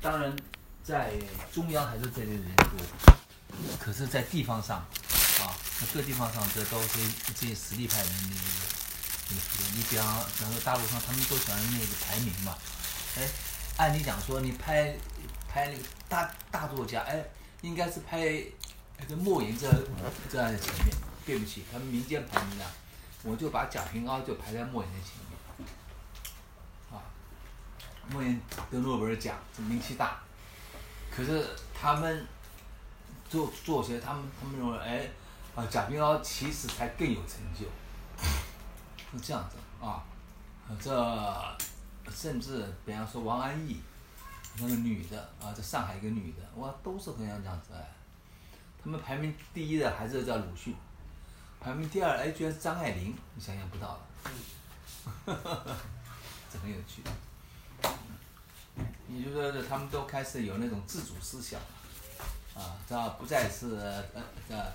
[0.00, 0.34] 当然
[0.82, 1.12] 在
[1.52, 2.66] 中央还是这类人多，
[3.80, 4.78] 可是，在地方上，
[5.40, 5.56] 啊，
[5.92, 6.98] 各地方上这都是
[7.34, 9.34] 这些实力派的那个，
[9.74, 12.56] 你比方比方说大陆上，他们都喜欢那个排名嘛，
[13.16, 13.28] 哎，
[13.76, 14.96] 按理讲说你拍
[15.48, 17.24] 拍那个大大作家，哎，
[17.62, 18.40] 应该是拍
[18.98, 19.68] 那个莫言这
[20.30, 20.94] 这样的前面，
[21.26, 22.70] 对不起，他们民间排名啊，
[23.24, 25.27] 我就把贾平凹就排在莫言的前面，
[28.10, 28.40] 莫言
[28.70, 30.18] 得诺贝尔奖，这名气大，
[31.10, 32.26] 可是他们
[33.28, 35.10] 做做些，他们他们认为，哎，
[35.54, 37.66] 啊，贾平凹其实才更有成就，
[39.12, 40.02] 是这样子啊，
[40.80, 41.58] 这
[42.10, 43.78] 甚至比方说王安忆，
[44.56, 47.92] 那个女的啊，在上海一个女的，哇，都是很像这样子哎，
[48.82, 50.74] 他们排名第一的还是叫鲁迅，
[51.60, 55.36] 排名第二，哎，居然是张爱玲，你想象不到的，
[56.50, 57.02] 这很有趣。
[59.10, 64.04] 也就是说，他们都开始有那种自主思想了，啊，这不再是呃
[64.50, 64.72] 呃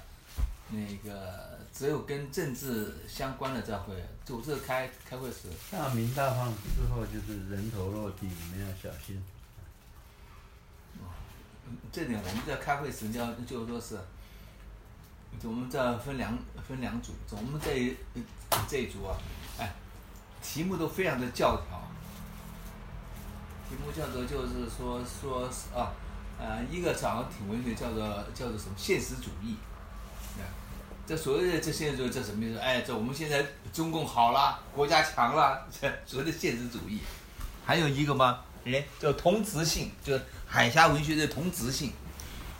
[0.69, 3.93] 那个只有跟政治相关的这会
[4.25, 9.23] 组织开开会时，大明大放之后就是人头落地，你们要小心。
[11.91, 13.99] 这点我们在开会时要就是说是，
[15.43, 17.95] 我们这分两分两组，我们这一
[18.67, 19.15] 这一组啊，
[19.59, 19.71] 哎，
[20.41, 21.81] 题目都非常的教条。
[23.73, 25.91] 题目叫做就是说说啊，
[26.39, 29.57] 呃，一个长得挺文学，叫做叫做什么现实主义，
[30.37, 30.45] 啊，
[31.07, 32.59] 这所谓的这现实主义这什么意思？
[32.59, 36.99] 哎，这我们现在中共好了，国家强了，这所谓的现实主义。
[37.65, 38.41] 还有一个吗？
[38.65, 41.91] 哎，叫同质性，就海峡文学的同质性，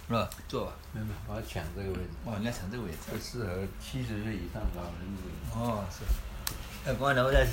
[0.08, 0.28] 是吧？
[0.48, 0.74] 坐吧。
[0.94, 2.10] 没有，我要抢这个位置。
[2.26, 2.98] 哦，你要抢这个位置。
[3.12, 4.98] 不适合七十岁以上老人。
[5.54, 6.90] 哦，是。
[6.90, 7.48] 哎，公安的我在。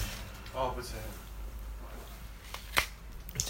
[0.54, 0.94] 哦，不行。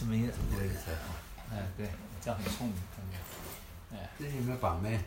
[0.00, 1.14] 这么一个位置才好。
[1.52, 1.86] 哎，对，
[2.22, 3.20] 这样很聪明，看见
[3.92, 4.98] 哎，这有没有绑妹？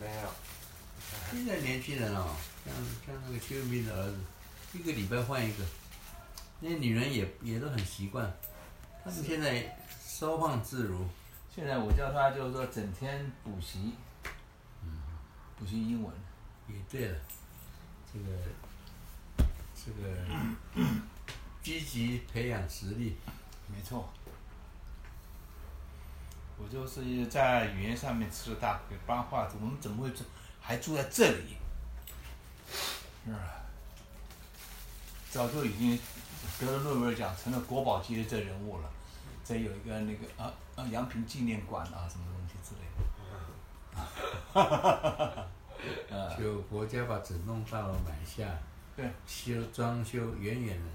[0.00, 0.28] 没有。
[1.30, 2.34] 现在年轻人哦，
[2.64, 2.74] 像
[3.06, 4.18] 像那个邱斌的儿子，
[4.72, 5.64] 一个礼拜换一个。
[6.58, 8.28] 那女人也也都很习惯，
[9.04, 11.06] 他们现在收放自如。
[11.54, 13.94] 现在我叫他就是说整天补习，
[14.82, 14.90] 嗯，
[15.56, 16.12] 补习英文。
[16.68, 17.18] 也对了，
[18.12, 18.26] 这个
[19.76, 20.82] 这个
[21.62, 23.16] 积极培养实力。
[23.76, 24.08] 没错，
[26.56, 30.24] 我就是在语言上面吃了大亏，不然话我们怎么会住
[30.60, 31.56] 还住在这里？
[33.26, 33.38] 是吧？
[35.30, 35.98] 早就已经
[36.58, 38.90] 得了诺贝尔奖，成了国宝级的这人物了。
[39.44, 43.04] 这有一个那个啊啊杨平纪念馆啊，什么东西之类的。
[46.38, 48.48] 就国家把整栋大楼买下，
[48.96, 50.86] 对，修装修，远远的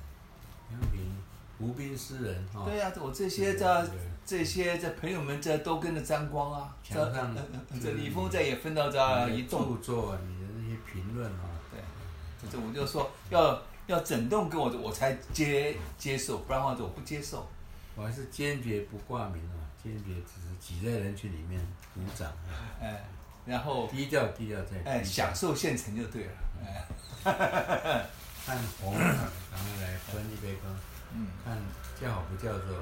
[0.71, 1.15] 杨平。
[1.61, 2.65] 无兵诗人哈。
[2.65, 3.89] 对呀，我这些这
[4.25, 6.75] 这些这朋友们这都跟着沾光啊。
[6.83, 11.49] 这李峰这也分到这一著作，你的那些评论啊。
[11.71, 17.47] 对，这我就说要要整栋跟我我才接接受，不然的话我不接受。
[17.95, 21.59] 我还是坚决不挂名啊，坚决只是挤在人群里面
[21.93, 22.31] 鼓掌。
[22.81, 23.03] 哎，
[23.45, 24.81] 然后低调低调在。
[24.89, 26.31] 哎，享受现成就对了。
[26.63, 26.87] 哎，
[28.45, 30.73] 看红，然后来分一杯羹。
[31.13, 31.57] 嗯，看
[31.99, 32.77] 叫好不叫座，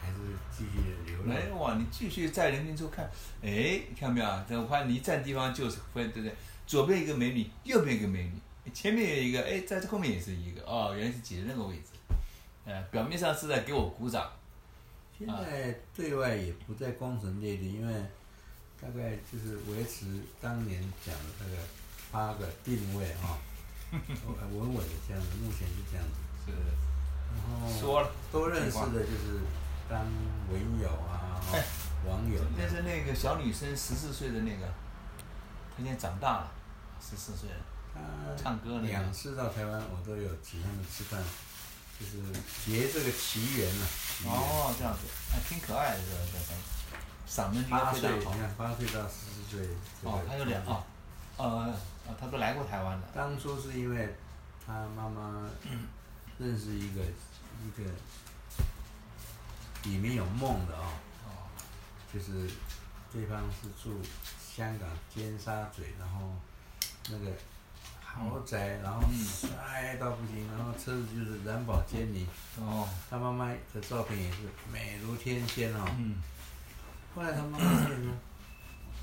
[0.00, 0.16] 还是
[0.50, 1.36] 继续流浪。
[1.36, 3.08] 哎哇，你继续在人群中看，
[3.42, 4.44] 哎，看到没有？
[4.48, 6.34] 这我看你站地方就是分，对不对？
[6.66, 11.90] 左边一个美女，右边一个美女，前面有一个，哎，在这后面也是一个，哦，原来是挤在那个位置。
[12.64, 14.30] 呃，表面上是在给我鼓掌。
[15.18, 17.94] 现在对外也不再光神烈烈，因为
[18.80, 21.62] 大概就是维持当年讲的那个
[22.10, 23.38] 八个定位啊，
[23.92, 26.18] 稳稳的这样子，目前是这样子。
[26.46, 26.91] 是。
[27.80, 29.40] 说了，都认识的就是
[29.88, 30.00] 当
[30.50, 31.40] 文友啊，
[32.06, 32.40] 网友。
[32.56, 34.66] 那是那个小女生十四岁的那个，
[35.76, 36.52] 她现在长大了，
[37.00, 37.56] 十四岁了。
[37.94, 38.00] 她
[38.42, 38.86] 唱歌呢。
[38.86, 41.22] 两次到台湾，我都有请他们吃饭，
[41.98, 42.12] 就是
[42.64, 43.86] 结这个奇缘啊。
[44.26, 45.00] 哦，这样子，
[45.30, 46.54] 还挺可爱的，是吧？
[47.28, 49.68] 嗓子八岁，你看八岁到十四岁。
[50.02, 50.84] 哦，他有两啊，
[51.36, 51.74] 呃，
[52.18, 53.06] 他都来过台湾的。
[53.14, 54.16] 当初是因为
[54.66, 55.48] 他妈妈
[56.38, 57.00] 认识一个。
[57.64, 57.90] 一个
[59.84, 61.48] 里面有梦的哦，
[62.12, 62.48] 就是
[63.12, 64.00] 对方是住
[64.40, 66.34] 香港尖沙咀，然后
[67.10, 67.32] 那个
[68.00, 72.26] 豪宅，然后帅到不行，然后车子就是蓝宝坚尼。
[72.58, 72.88] 哦。
[73.08, 74.38] 他妈妈的照片也是
[74.70, 75.84] 美如天仙哦。
[75.98, 76.22] 嗯。
[77.14, 78.12] 后来他妈妈发现呢，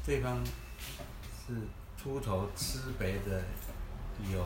[0.06, 1.56] 对方是
[2.02, 3.44] 秃头吃白的，
[4.32, 4.46] 有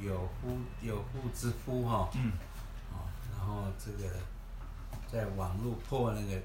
[0.00, 2.10] 有夫有妇之夫哈。
[2.14, 2.32] 嗯。
[3.46, 4.10] 然后这个
[5.06, 6.42] 在网络破那个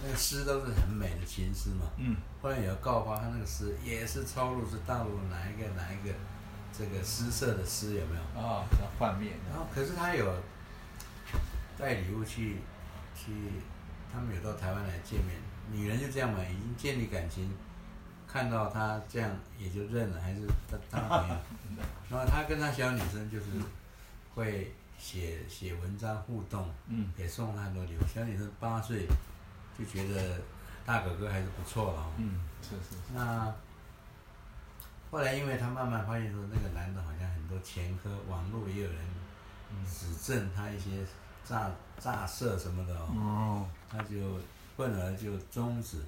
[0.00, 1.86] 那个诗都是很美的情诗嘛。
[1.96, 2.16] 嗯。
[2.40, 6.14] 后来有告发他那个诗也是抄录是大陆哪一个哪一个
[6.72, 8.40] 这个诗社的诗有没有？
[8.40, 9.32] 啊，要换面。
[9.50, 10.32] 然后可是他有
[11.76, 12.58] 带礼物去
[13.16, 13.32] 去，
[14.12, 15.36] 他们有到台湾来见面，
[15.72, 17.50] 女人就这样嘛，已经建立感情，
[18.28, 21.36] 看到他这样也就认了，还是当当朋友。
[22.10, 23.46] 然后他跟他小女生就是
[24.34, 24.72] 会
[25.02, 28.00] 写写文章互动，嗯，也送了很多礼物。
[28.06, 29.04] 小女生八岁
[29.76, 30.40] 就觉得
[30.86, 32.06] 大哥哥还是不错了。
[32.18, 32.96] 嗯，是是。
[33.12, 33.52] 那
[35.10, 38.98] 后来因为他慢慢发现说，那个男的好像很多前科，网络也有人
[39.84, 41.04] 指证他一些
[41.44, 44.38] 诈诈色什么的哦，哦他就
[44.76, 45.98] 愤而就终止。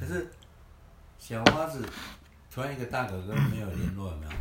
[0.00, 0.32] 可是
[1.18, 1.86] 小花子
[2.50, 4.32] 突然一个大哥哥没有联络，有没有？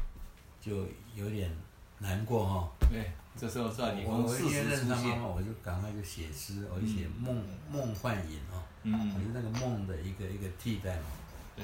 [0.62, 1.54] 就有点
[2.00, 2.72] 难过哈。
[2.90, 4.98] 对，这时候知道李峰事我因为认实出现。
[4.98, 5.28] 识他妈妈，。
[5.28, 9.14] 我就赶快就写诗，我就写梦梦幻影哦，嗯。
[9.16, 11.04] 我就那个梦的一个一个替代嘛。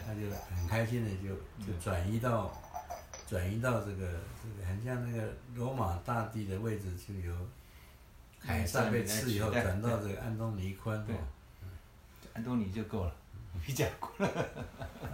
[0.05, 0.21] 他就
[0.55, 1.35] 很开心的就
[1.65, 2.53] 就转移到
[3.27, 7.35] 转移到这个这个很像那个罗马大帝的位置，就由
[8.39, 11.15] 凯撒被刺以后转到这个安东尼宽对。
[11.15, 11.19] 哦。
[12.33, 13.15] 安东尼就够了，
[13.69, 14.45] 比较过了。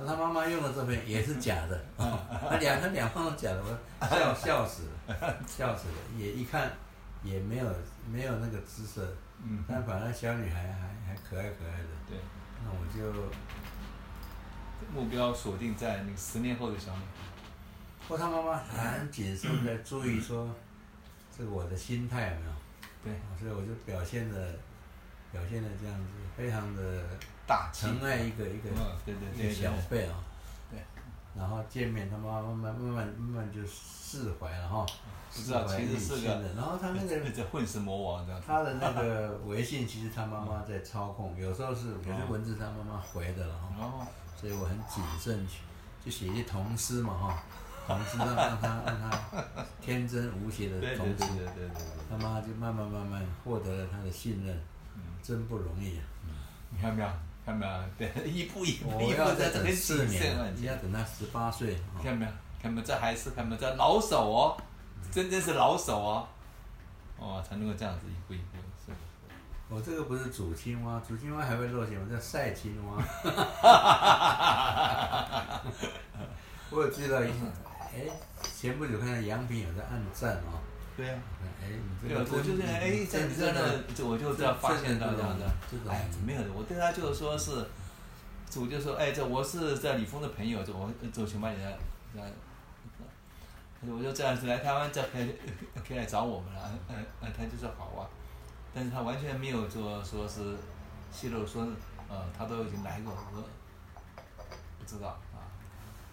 [0.07, 5.15] 他妈妈用的这边也是假的， 他两他两方都假的，我 笑笑死了，
[5.45, 6.71] 笑死了，也一看
[7.21, 7.65] 也没有
[8.09, 9.05] 没有那个姿色，
[9.43, 12.17] 嗯，但反正小女孩还还可爱可爱的，对，
[12.63, 13.11] 那我就，
[14.93, 17.25] 目标锁定在那个十年后的小女孩。
[18.07, 20.49] 不过他妈妈很谨慎的 注意说，
[21.37, 22.51] 这个我的心态有没有？
[23.03, 24.53] 对，所以我就表现的
[25.35, 26.05] 表现的这样子，
[26.37, 27.03] 非常的
[27.45, 27.87] 大气。
[27.87, 28.69] 疼爱一个一个
[29.51, 29.69] 小。
[29.89, 30.15] 辈啊。
[30.71, 30.79] 对。
[31.37, 34.85] 然后见面，他妈妈慢慢慢慢慢慢就释怀了哈。
[35.33, 38.41] 不知道释怀其实是个内心的然后他那个这混世魔王这样。
[38.47, 43.69] 他的那个 微信，其实他妈妈在操控，有时候是有些文字他妈妈回的了哈。
[43.77, 44.07] 哦，
[44.39, 45.59] 所以我很谨慎去，
[46.05, 47.43] 就写一些童诗嘛哈，
[47.85, 49.11] 童诗让让他让他
[49.81, 51.25] 天真无邪的童诗。
[52.09, 54.61] 他妈就慢慢慢慢获得了他的信任，嗯
[55.25, 56.03] 真不容易啊！
[56.69, 57.09] 你看没有？
[57.43, 57.71] 看没有？
[57.97, 62.31] 对，一步一步一步在等四年，你要等到十八岁，哦看没有？
[62.61, 62.85] 看没有？
[62.85, 63.61] 这还是看没有？
[63.61, 64.55] 这老手哦，
[65.11, 66.27] 真正是老手哦，
[67.17, 68.57] 哦，才能够这样子一步一步。
[68.85, 68.91] 是
[69.67, 73.03] 我这个不是煮青蛙，煮青蛙还会落钱，我叫晒青蛙。
[76.69, 77.35] 我有记到一下，
[77.95, 78.05] 哎，
[78.41, 80.61] 前不久看到杨平有在暗赞哦，
[80.95, 81.19] 对啊。
[81.61, 81.67] 哎，
[82.01, 85.45] 你对，这个我就是哎，在你这呢，就我就这样发现到这样的
[85.89, 87.65] 哎，没有的，我对他就是说是，
[88.59, 91.71] 我就说，哎，这我是在李峰的朋友，这我走请把你来，
[92.13, 92.31] 来，
[93.81, 95.35] 我就这样子来台湾，这可以
[95.87, 98.07] 可以来找我们了，嗯嗯，他就说好啊，
[98.73, 100.55] 但是他完全没有说说是
[101.11, 101.67] 泄露说，
[102.07, 103.43] 呃，他都已经来过，我
[104.79, 105.17] 不知道啊。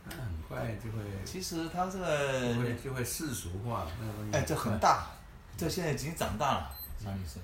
[0.05, 4.37] 那很快就会其实他这就个会就会世俗化那个东西。
[4.37, 5.07] 哎，这很，大，
[5.57, 6.71] 这现在已经长大了，
[7.03, 7.41] 张女生，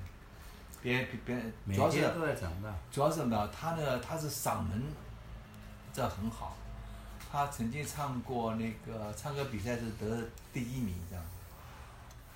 [0.82, 1.40] 别别
[1.75, 2.75] 主要是天都在长大。
[2.90, 3.49] 主要是什么呢？
[3.49, 4.82] 她呢，他是嗓门，
[5.93, 6.56] 这很好，
[7.31, 11.25] 他曾经唱过那个唱歌比赛是得第一名这样。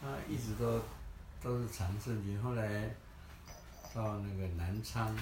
[0.01, 0.81] 他一直都
[1.43, 2.91] 都是常胜军，后来
[3.95, 5.15] 到那个南昌，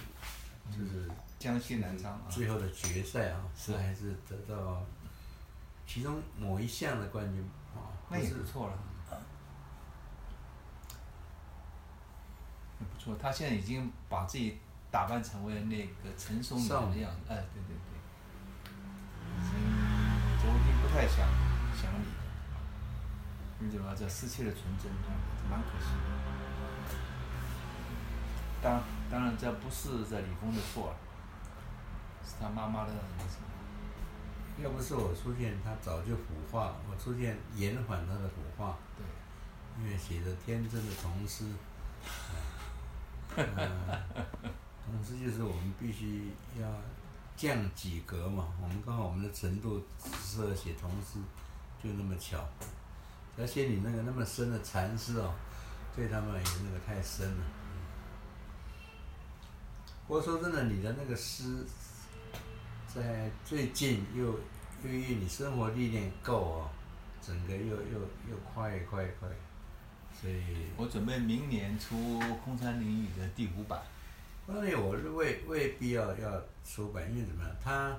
[0.71, 1.10] 就是
[1.41, 4.85] 江西南昌啊，最后的决赛啊，是还是得到
[5.87, 7.43] 其中某一项的冠军
[7.75, 8.75] 啊，那也是不错了。
[12.79, 14.59] 也不错，他现在已经把自己
[14.91, 17.99] 打扮成为那个陈松勇的样子，哎，对对对。
[19.37, 19.41] 嗯，
[20.43, 21.27] 我已经不太想
[21.75, 22.61] 想你了，
[23.59, 24.91] 你怎么这失去了纯真，
[25.51, 26.09] 蛮可惜的。
[28.63, 30.97] 当当然，这不是这李峰的错了，
[32.25, 33.47] 是他妈妈的那什么。
[34.63, 36.77] 要不是我出现，他早就腐化了。
[36.91, 39.05] 我出现延缓他的腐化，对，
[39.83, 41.47] 因为写着天真的童诗。
[43.37, 43.45] 呃
[44.85, 46.67] 童诗就是我们必须要
[47.37, 51.21] 降几格嘛，我们刚好我们的程度只适合写童诗，
[51.83, 52.45] 就那么巧。
[53.39, 55.33] 而且你那个那么深的禅诗哦，
[55.97, 57.45] 对他们也那个太深了。
[60.07, 61.65] 不过说真的，你的那个诗，
[62.93, 66.71] 在最近又又因为你生活历练够哦，
[67.23, 69.29] 整个又又又快快快，
[70.13, 71.97] 所以我准备明年出
[72.39, 73.81] 《空山灵雨》的第五版。
[74.45, 77.97] 当然我是未未必要要出版，因为怎么样，它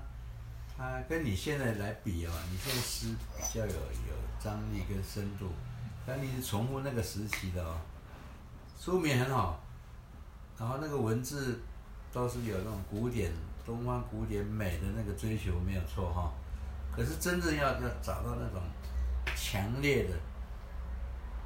[0.78, 5.50] 它跟你现在来比哦，你现在诗比较有有张力跟深度，
[6.06, 7.80] 但你是重复那个时期的哦，
[8.78, 9.64] 书名很好，
[10.60, 11.62] 然后那个文字
[12.12, 13.32] 都是有那种古典
[13.72, 16.34] 东方古典美的那个追求没有错哈，
[16.94, 18.62] 可是真正要要找到那种
[19.34, 20.10] 强烈的、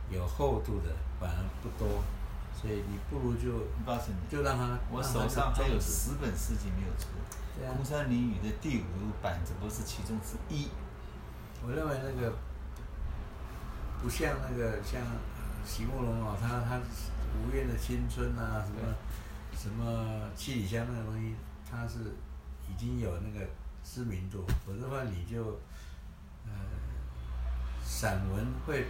[0.09, 0.89] 有厚度的
[1.19, 2.01] 反而不多，
[2.59, 6.13] 所以你不如就告诉你，就让他我手上还有十。
[6.19, 7.09] 本诗集没有出，
[7.55, 8.83] 对啊《空山灵雨》的第五
[9.21, 10.69] 版只不过是其中之一。
[11.63, 12.33] 我认为那个
[14.01, 14.99] 不像那个像
[15.63, 16.79] 席慕容哦，他他
[17.37, 18.95] 无怨的青春啊，什么
[19.55, 21.35] 什么七里香那个东西，
[21.75, 21.99] 他是
[22.69, 23.45] 已经有那个
[23.83, 25.43] 知名度，否则的话你就
[26.45, 26.51] 呃
[27.83, 28.85] 散文会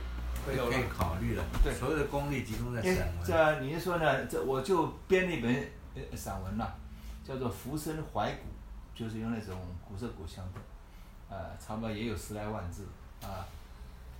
[0.45, 3.25] 会有了可以考虑了，对所有的功力集中在哎散，文。
[3.25, 4.25] 这您说呢？
[4.27, 6.75] 这我就编了一本呃散文了，
[7.23, 8.47] 叫做《浮生怀古》，
[8.99, 10.59] 就是用那种古色古香的，
[11.29, 12.87] 呃，差不多也有十来万字
[13.21, 13.45] 啊。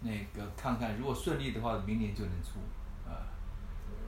[0.01, 2.60] 那个看看，如果顺利的话，明年就能出
[3.10, 3.25] 啊。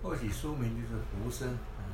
[0.03, 1.86] 或许书名就是《浮生》，嗯，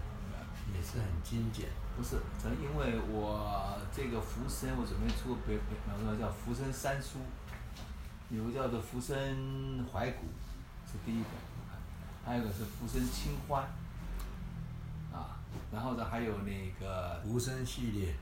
[0.73, 1.67] 也是很精简。
[1.95, 7.19] 不是，正因为我这个浮生，我准备出别别，比方说叫《浮生三书》，
[8.35, 10.25] 有个叫做《浮生怀古》，
[10.91, 11.31] 是第一本，
[12.25, 13.63] 还有一个是《浮生清欢》，
[15.15, 15.37] 啊，
[15.71, 18.15] 然后呢还有那个，浮生系列，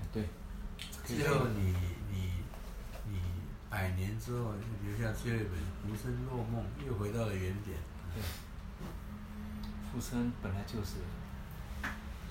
[0.00, 0.26] 哎对，
[1.04, 1.74] 最后你
[2.10, 2.32] 你
[3.06, 3.20] 你
[3.68, 7.76] 百年之后留下最后一本《浮生若梦》，又回到了原点。
[8.14, 8.22] 对，
[9.92, 10.96] 浮生本来就是，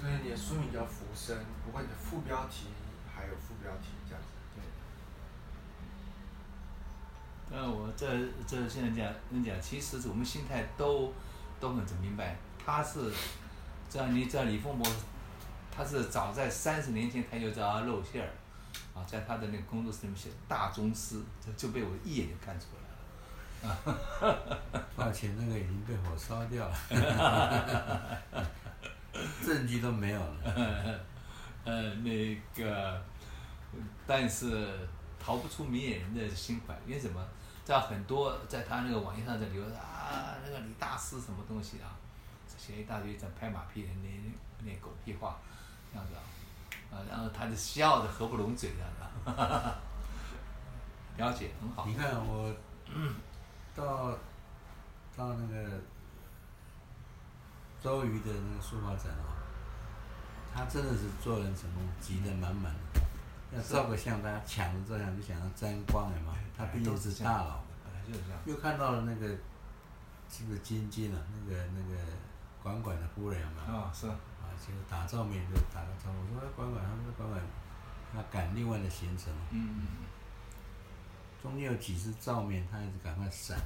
[0.01, 2.69] 所以你的书名叫《浮生》，不过你的副标题
[3.15, 4.29] 还有副标题这样子。
[4.55, 4.63] 对。
[7.55, 8.07] 那我这
[8.47, 11.13] 这现在讲人讲，其实我们心态都
[11.59, 13.13] 都很明白，他是
[13.91, 14.91] 这样，你知道李凤博，
[15.71, 18.29] 他是早在三十年前他就知道露馅儿，
[18.99, 22.81] 啊，在他的那个工作室里面写大宗师，这就被我一眼就看出来
[23.69, 23.77] 了。
[24.95, 26.75] 抱歉，那个已经被火烧掉了，
[29.45, 30.99] 证据都没有了。
[31.65, 33.01] 呃，那个，
[34.07, 34.67] 但是
[35.19, 37.21] 逃不出明眼人的心怀，因为什么？
[37.63, 41.93] 在很多在他那个网页上在留啊，那个李大师什么东西啊，
[42.57, 45.37] 写一大堆在拍马屁的那那那狗屁话，
[45.93, 49.77] 这样子啊，啊，然后他就笑得合不拢嘴这样的，
[51.23, 51.93] 了解很好你。
[51.93, 52.51] 看我
[53.75, 54.09] 到
[55.15, 55.79] 到那个
[57.81, 59.33] 周瑜的那个书法展哦，
[60.53, 63.01] 他真的是做人成功，急得满满的。
[63.51, 66.33] 要照个相，大家抢着照相就想要沾光了嘛。
[66.55, 67.63] 他毕竟是大佬，
[68.07, 68.39] 就是这样。
[68.45, 69.27] 又看到了那个
[70.29, 71.19] 是不是金金啊？
[71.33, 71.99] 那个那个
[72.61, 73.79] 管管的夫人有没有？
[73.79, 74.15] 啊、是，啊，
[74.59, 77.41] 结果打照面就打个招呼，我说哎管管，他们说管管，
[78.13, 79.87] 他赶另外的行程，嗯嗯
[81.41, 83.57] 中间有几次照面，他一直赶快闪。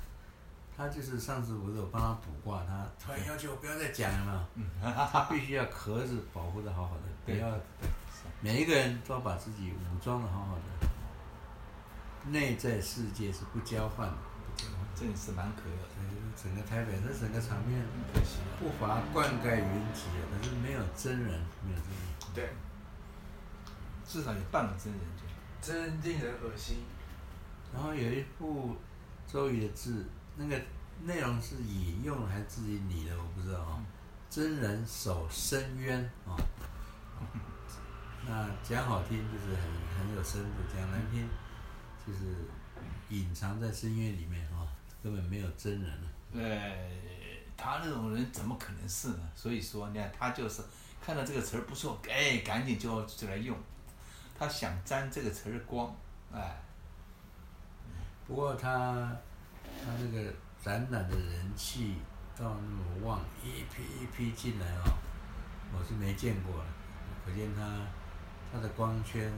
[0.77, 7.50] 他就是上次不是我帮他卜卦，他突然要求我不要再讲了，嗯，他必须要壳子保护的好好的，不要
[8.41, 14.17] 每一个人都要把自己武装的好好的，内在世界是不交换的。
[14.98, 17.82] 这也是蛮可有的，整个台北这整个场面。
[18.58, 22.00] 不乏灌溉云集啊，可是没有真人，没有真人。
[22.34, 22.50] 对，
[24.08, 25.24] 至少有半个真人就。
[25.62, 26.77] 真令人恶心。
[27.74, 28.77] 然后有一部
[29.27, 30.05] 周瑜的字，
[30.38, 30.62] 那个
[31.04, 33.86] 内容是引用的还是自己拟的，我不知道啊、
[34.30, 36.36] 真人守深渊啊、
[38.27, 39.63] 那讲好听就是很
[39.98, 41.30] 很有深度，讲难听
[42.06, 42.48] 就是
[43.10, 44.68] 隐藏在深渊里面啊、
[45.04, 46.08] 根本没有真人啊。
[46.34, 46.92] 对，
[47.56, 49.30] 他那种人怎么可能是呢？
[49.34, 50.62] 所以说，你看他就是
[51.01, 53.58] 看到这个词儿不错，哎，赶紧就就来用。
[54.38, 55.96] 他想沾这个词儿光，
[56.34, 56.62] 哎，
[58.27, 59.15] 不过他
[59.84, 61.96] 他那个展览的人气
[62.38, 64.84] 到那么旺，一批一批进来哦、
[65.74, 66.65] 我是没见过的，
[67.25, 67.88] 可见他
[68.51, 69.32] 他的光圈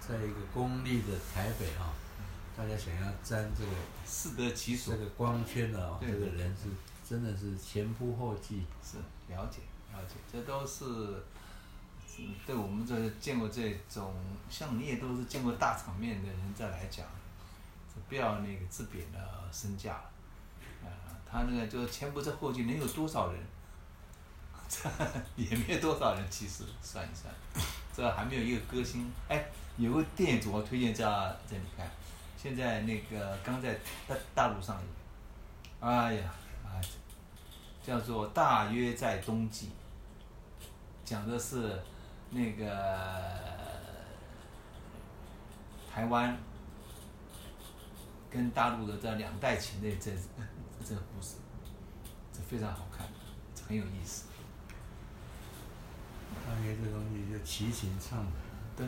[0.00, 1.92] 在一个公立的台北啊、
[2.56, 3.70] 大家想要沾这个
[4.06, 6.68] 适得其所这，个光圈的、这个人是
[7.08, 8.64] 真的是前仆后继。
[8.82, 9.60] 是了解
[9.92, 11.22] 了解，这都是。
[12.14, 14.14] 是对我们这见过这种，
[14.50, 17.21] 像你也都是见过大场面的人再来讲，是
[18.12, 20.10] 不要那个自贬了身价了。
[20.84, 20.90] 呃，
[21.26, 23.42] 他那个就前仆这后继，能有多少人？
[24.68, 24.86] 这
[25.34, 27.32] 也没有多少人，其实算一算，
[27.96, 29.10] 这还没有一个歌星。
[29.30, 29.46] 哎，
[29.78, 31.02] 有个电影组我推荐这
[31.48, 31.90] 这你看，
[32.36, 34.88] 现在那个刚在大大陆上映，
[35.80, 36.34] 哎呀，
[36.66, 36.76] 啊，
[37.82, 39.70] 叫做《大约在冬季》，
[41.02, 41.82] 讲的是
[42.28, 42.66] 那个
[45.90, 46.36] 台湾
[48.32, 50.10] 跟大陆的这两代情的这
[50.84, 51.34] 这个故事，
[52.32, 53.06] 这非常好看，
[53.68, 54.24] 很有意思。
[56.46, 58.32] 大约这东西就齐秦唱的。
[58.74, 58.86] 对，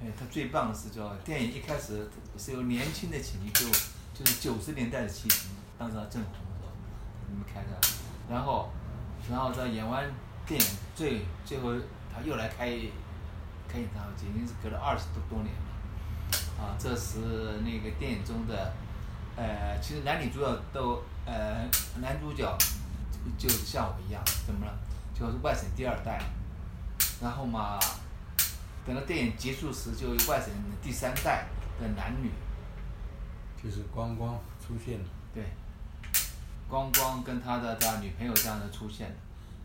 [0.00, 3.66] 哎，他最棒的是叫电影一开始是由年轻的齐秦，就
[4.12, 6.70] 就是九十年代的齐秦，当时他正红的时候，
[7.30, 7.80] 你们开的，
[8.28, 8.70] 然后
[9.30, 10.04] 然后在演完
[10.46, 11.72] 电影最最后
[12.14, 12.66] 他又来开
[13.66, 15.71] 开演唱会，已经是隔了二十多多年了，
[16.62, 17.18] 啊，这是
[17.64, 18.72] 那个电影中的，
[19.34, 21.68] 呃，其实男女主角都呃
[22.00, 22.56] 男主角
[23.36, 24.72] 就就是像我一样，怎么了？
[25.12, 26.22] 就是外省第二代，
[27.20, 27.78] 然后嘛，
[28.86, 30.48] 等到电影结束时，就外省
[30.80, 31.46] 第三代
[31.80, 32.30] 的男女，
[33.62, 35.04] 就是光光出现了。
[35.34, 35.44] 对，
[36.68, 39.16] 光光跟他的他女朋友这样的出现了，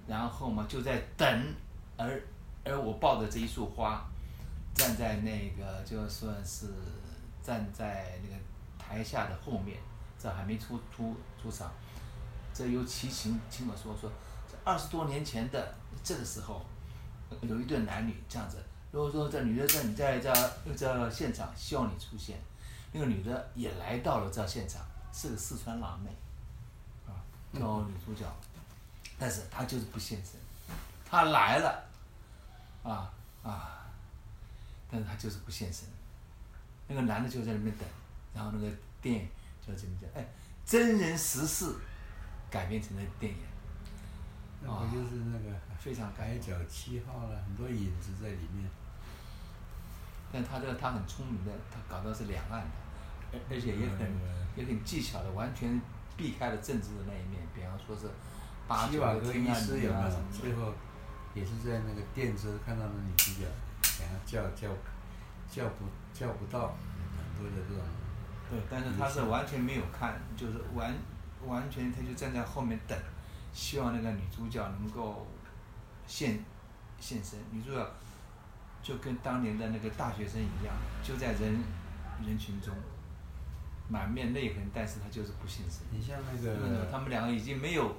[0.08, 1.56] 然后嘛就在等，
[1.96, 2.22] 而
[2.66, 4.06] 而我抱着这一束花，
[4.78, 6.68] 站在那个就算是
[7.44, 8.36] 站在那个
[8.78, 9.80] 台下的后面，
[10.20, 11.72] 这还没出出出场，
[12.54, 14.10] 这由齐秦听我说说，
[14.50, 16.64] 这二十多年前的这个时候，
[17.42, 20.32] 有一对男女这样子，如果说这女的在你在这
[20.78, 22.38] 这现场，希望你出现，
[22.92, 24.82] 那个女的也来到了这现场，
[25.12, 26.10] 是个四川辣妹，
[27.08, 27.18] 啊，
[27.54, 28.26] 叫女主角，
[29.18, 30.40] 但是她就是不现身，
[31.10, 31.84] 她来了，
[32.84, 33.12] 啊
[33.44, 33.77] 啊，
[34.90, 35.88] 但是他就是不现身，
[36.88, 37.88] 那个男的就在那边等，
[38.34, 38.68] 然后那个
[39.02, 39.28] 电影
[39.66, 40.26] 就这么讲，哎，
[40.66, 41.76] 真人实事
[42.50, 43.40] 改编成了电影，
[44.62, 46.36] 那不就是那个非常感动。
[46.36, 48.70] 海角七号了，很多影子在里面。
[50.32, 52.70] 但他这个他很聪明的，他搞到是两岸的，
[53.32, 54.12] 而而且也很
[54.58, 55.82] 也很技巧的，完全
[56.18, 58.10] 避开了政治的那一面，比方说是
[58.68, 60.32] 八九的希瓦格医天安门师有没有啊什么？
[60.32, 60.74] 的最后
[61.34, 63.48] 也是在那个电车看到了女主角，
[64.26, 64.68] 叫叫
[65.50, 66.76] 叫不叫不到，
[67.16, 67.84] 很多的这种。
[68.50, 70.94] 对，但是他是完全没有看，就是完
[71.46, 72.98] 完全他就站在后面等，
[73.54, 75.28] 希望那个女主角能够
[76.06, 76.44] 现
[77.00, 77.40] 现身。
[77.52, 77.92] 女主角
[78.82, 81.60] 就跟当年的那个大学生一样，就在人
[82.26, 82.74] 人群中，
[83.90, 85.82] 满面泪痕，但是他就是不现身。
[85.92, 87.96] 你像那嗯个他们两个已经没有，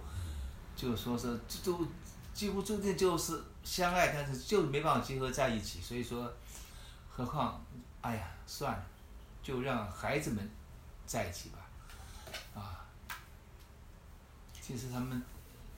[0.74, 1.86] 就说是就就
[2.32, 5.78] 几乎注定就是相爱，但是就是没办法结合在一起。
[5.82, 6.32] 所以说，
[7.10, 7.62] 何况，
[8.00, 8.82] 哎呀，算了，
[9.42, 10.50] 就让孩子们
[11.04, 11.58] 在一起吧，
[12.58, 12.80] 啊。
[14.58, 15.22] 其实他们，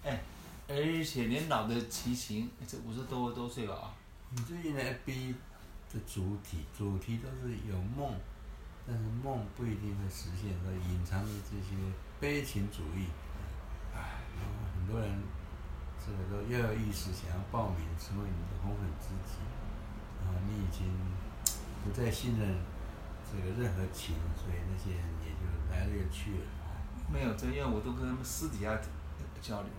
[0.05, 0.21] 哎，
[0.69, 3.93] 而且年老的齐秦，这五十多多岁了啊，
[4.31, 5.35] 你最近的 FB
[5.93, 8.15] 的主体主题都是有梦，
[8.87, 11.75] 但是梦不一定会实现，都隐藏着这些
[12.21, 13.07] 悲情主义。
[13.93, 15.21] 唉，然后很多人
[16.11, 19.39] 这个都跃跃欲试，想要报名成为你的红粉知己，
[20.25, 20.91] 然后你已经
[21.85, 22.59] 不再信任
[23.23, 26.47] 这个任何情，所以那些人也就来了又去了。
[27.13, 28.77] 没有，这因为我都跟他们私底下
[29.41, 29.71] 交流，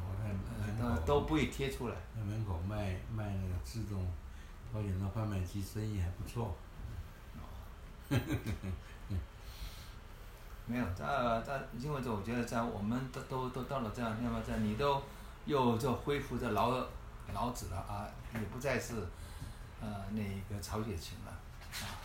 [0.00, 0.38] 我看门
[0.80, 1.96] 呃，口都都不会贴出来。
[2.16, 4.10] 在门口卖卖那个自动
[4.72, 6.56] 保险的贩卖机，生意还不错。
[10.66, 11.04] 没有，在
[11.42, 15.02] 在，因为这我觉得在我们都都都到了这样，那么在你都
[15.44, 16.86] 又就恢复这老
[17.34, 18.94] 老子了啊，也不再是
[19.82, 22.00] 呃那个曹雪芹了啊。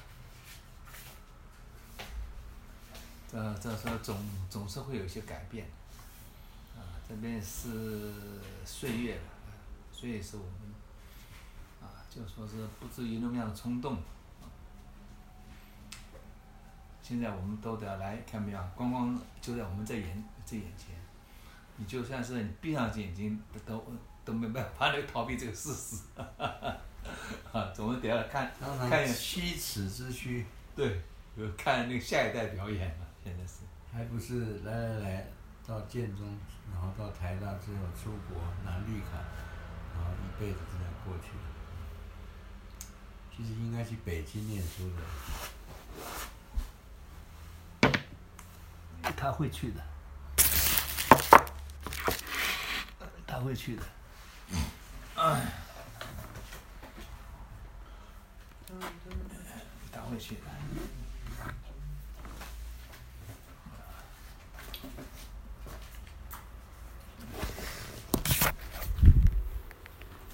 [3.31, 4.17] 这这说总
[4.49, 5.65] 总是会有一些改变，
[6.75, 8.13] 啊，这边是
[8.65, 9.21] 岁月了，
[9.93, 10.73] 岁月是我们
[11.81, 13.97] 啊，就说是不至于那么样的冲动。
[17.09, 20.95] 现在我们都得来看没有啊，光光就在我们在眼这眼前，
[21.75, 23.83] 你就算是你闭上眼睛都都
[24.23, 26.03] 都没办法来逃避这个事实，
[27.51, 30.45] 啊，总是得要看常看常七尺之躯，
[30.75, 31.01] 对，
[31.35, 33.61] 就看那个下一代表演了，现在是。
[33.91, 35.27] 还不是来来来
[35.65, 36.37] 到建中，
[36.71, 39.17] 然后到台大之后出国拿绿卡，
[39.95, 41.43] 然后一辈子这样过去了。
[43.35, 45.01] 其实应该去北京念书的。
[49.19, 49.83] 他会去的，
[53.27, 53.83] 他会去的。
[55.17, 55.51] 哎，
[59.91, 60.41] 他会去的。